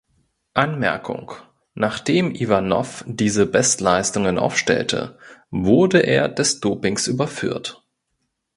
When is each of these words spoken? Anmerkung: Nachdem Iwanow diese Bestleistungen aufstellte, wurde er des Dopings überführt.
Anmerkung: 0.55 1.33
Nachdem 1.75 2.33
Iwanow 2.33 3.03
diese 3.07 3.45
Bestleistungen 3.45 4.39
aufstellte, 4.39 5.19
wurde 5.51 5.99
er 5.99 6.27
des 6.27 6.59
Dopings 6.59 7.05
überführt. 7.05 7.85